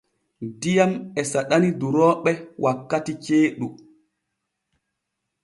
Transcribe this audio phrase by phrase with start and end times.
[0.61, 2.31] Diyam e saɗani durooɓe
[2.63, 3.67] wakkati ceeɗu.